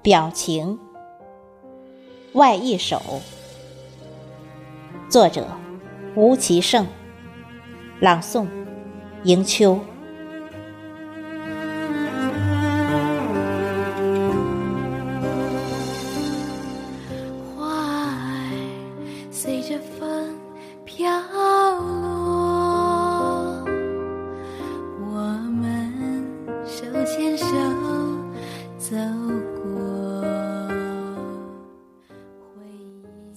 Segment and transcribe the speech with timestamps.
[0.00, 0.78] 表情，
[2.34, 3.20] 外一首。
[5.10, 5.46] 作者：
[6.14, 6.86] 吴其胜，
[8.00, 8.46] 朗诵：
[9.24, 9.80] 迎秋。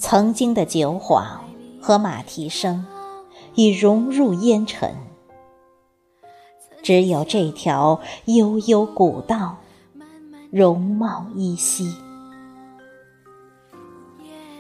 [0.02, 1.46] 曾经的酒晃
[1.80, 2.88] 和马蹄声
[3.54, 4.96] 已融入烟尘，
[6.82, 9.58] 只有这条悠悠古道
[10.50, 11.96] 容貌依稀，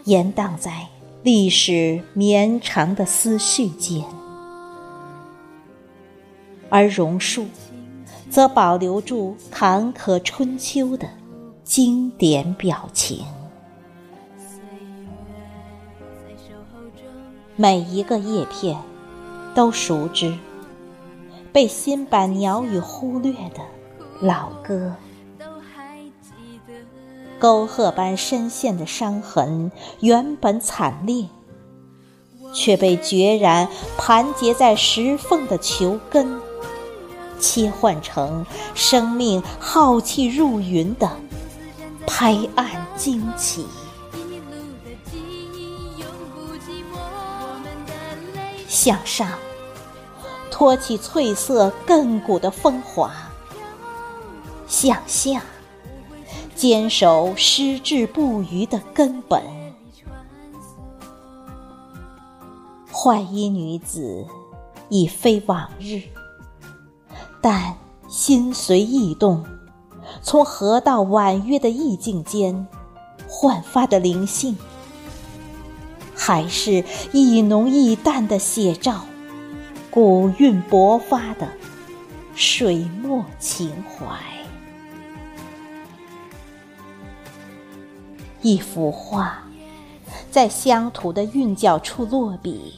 [0.03, 0.87] 延宕在
[1.23, 4.05] 历史绵长的思绪间，
[6.69, 7.47] 而榕树
[8.29, 11.09] 则保留住坎坷春秋的
[11.63, 13.25] 经典表情。
[17.61, 18.75] 每一个叶片
[19.53, 20.35] 都熟知
[21.53, 23.61] 被新版鸟语忽略的
[24.19, 24.95] 老歌，
[27.37, 31.27] 沟壑般深陷的伤痕原本惨烈，
[32.51, 36.41] 却被决然盘结在石缝的球根，
[37.39, 41.11] 切换成生命浩气入云的
[42.07, 43.67] 拍岸惊奇。
[48.83, 49.29] 向上，
[50.49, 53.11] 托起翠色亘古的风华；
[54.65, 55.43] 向下，
[56.55, 59.39] 坚守矢志不渝的根本。
[62.91, 64.25] 浣衣女子
[64.89, 66.01] 已非往日，
[67.39, 67.77] 但
[68.09, 69.45] 心随意动，
[70.23, 72.67] 从河道婉约的意境间
[73.29, 74.57] 焕发的灵性。
[76.23, 79.05] 还是一浓一淡的写照，
[79.89, 81.47] 古韵勃发的
[82.35, 84.05] 水墨情怀。
[88.43, 89.39] 一幅画，
[90.29, 92.75] 在乡土的韵脚处落笔，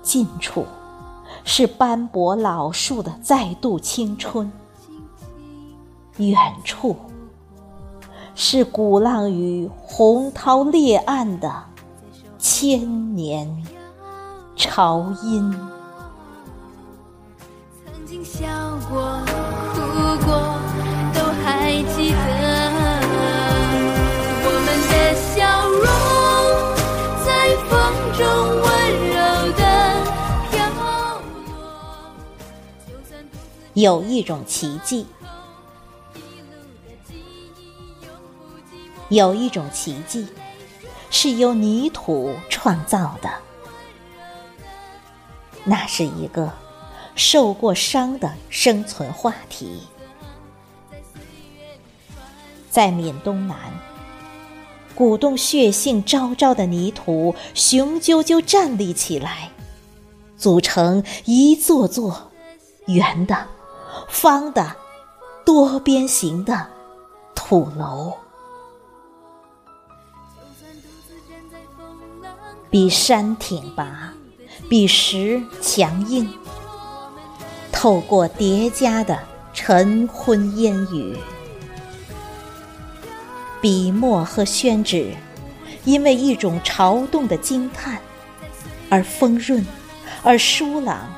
[0.00, 0.64] 近处
[1.42, 4.52] 是斑驳老树的再度青春，
[6.18, 6.94] 远处
[8.36, 11.64] 是鼓浪屿洪涛裂岸的。
[12.60, 13.46] 千年
[14.56, 15.54] 潮音。
[17.86, 18.48] 曾经笑
[18.90, 19.20] 过、
[19.74, 19.78] 哭
[20.26, 20.58] 过，
[21.14, 22.16] 都还记得。
[24.42, 24.92] 我们的
[25.30, 25.38] 笑
[25.70, 25.86] 容
[27.24, 27.30] 在
[27.68, 27.70] 风
[28.18, 28.26] 中
[28.64, 28.66] 温
[29.06, 29.14] 柔
[29.56, 29.62] 的
[30.50, 30.82] 飘落。
[33.74, 35.06] 有一种奇迹，
[39.10, 40.26] 有一种奇迹。
[41.10, 43.30] 是由泥土创造的，
[45.64, 46.52] 那是一个
[47.14, 49.82] 受过伤的生存话题。
[52.70, 53.56] 在闽东南，
[54.94, 59.50] 鼓动血性昭昭的泥土雄赳赳站立起来，
[60.36, 62.30] 组成一座座
[62.86, 63.48] 圆的、
[64.08, 64.76] 方的、
[65.44, 66.68] 多边形的
[67.34, 68.16] 土楼。
[72.70, 74.12] 比山挺拔，
[74.68, 76.28] 比石强硬。
[77.72, 79.18] 透过叠加的
[79.54, 81.16] 晨昏烟雨，
[83.60, 85.14] 笔墨和宣纸，
[85.84, 88.00] 因为一种潮动的惊叹，
[88.90, 89.64] 而丰润，
[90.22, 91.14] 而疏朗，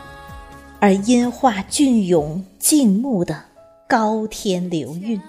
[0.78, 3.44] 而音画隽永静穆的
[3.88, 5.21] 高天流韵，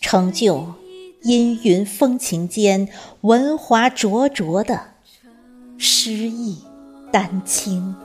[0.00, 0.66] 成就。
[1.26, 2.88] 阴云风情间，
[3.22, 4.92] 文华灼灼的
[5.76, 6.62] 诗意
[7.10, 7.96] 丹青。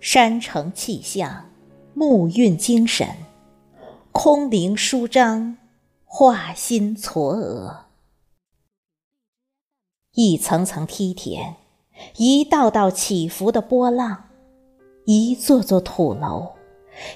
[0.00, 1.48] 山城气象，
[1.94, 3.08] 木韵精神，
[4.10, 5.56] 空灵舒张，
[6.04, 7.82] 画心嵯峨。
[10.14, 11.54] 一层层梯田，
[12.16, 14.30] 一道道起伏的波浪，
[15.04, 16.55] 一座座土楼。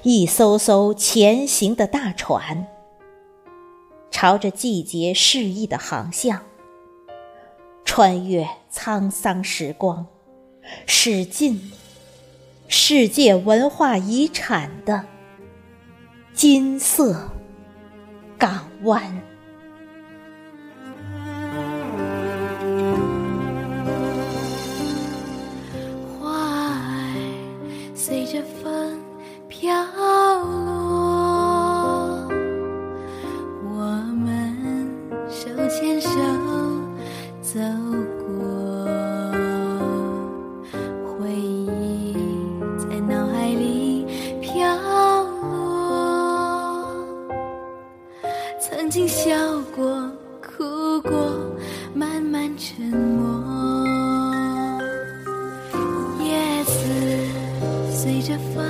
[0.02, 2.66] 一艘艘前行的大船，
[4.10, 6.42] 朝着季节适宜的航向，
[7.84, 10.06] 穿越沧桑时光，
[10.86, 11.72] 驶进
[12.68, 15.04] 世界文化遗产的
[16.34, 17.30] 金色
[18.38, 19.29] 港湾。
[37.52, 38.86] 走过
[41.02, 42.14] 回忆
[42.78, 44.06] 在脑海里
[44.40, 44.72] 飘
[45.42, 46.94] 落
[48.60, 49.34] 曾经笑
[49.74, 50.08] 过
[50.40, 51.10] 哭过
[51.92, 53.26] 慢慢沉默。
[56.22, 56.72] 叶子
[57.90, 58.62] 随着风